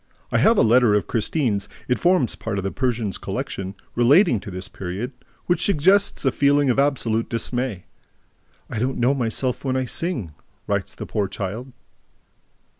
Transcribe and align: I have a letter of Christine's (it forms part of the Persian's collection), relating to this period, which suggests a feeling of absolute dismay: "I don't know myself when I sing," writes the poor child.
I 0.31 0.39
have 0.39 0.57
a 0.57 0.63
letter 0.63 0.95
of 0.95 1.05
Christine's 1.05 1.69
(it 1.87 1.99
forms 1.99 2.33
part 2.33 2.57
of 2.57 2.63
the 2.63 2.71
Persian's 2.71 3.19
collection), 3.19 3.75
relating 3.93 4.39
to 4.39 4.49
this 4.49 4.67
period, 4.67 5.11
which 5.45 5.63
suggests 5.63 6.25
a 6.25 6.31
feeling 6.31 6.71
of 6.71 6.79
absolute 6.79 7.29
dismay: 7.29 7.85
"I 8.67 8.79
don't 8.79 8.97
know 8.97 9.13
myself 9.13 9.63
when 9.63 9.75
I 9.75 9.85
sing," 9.85 10.31
writes 10.65 10.95
the 10.95 11.05
poor 11.05 11.27
child. 11.27 11.71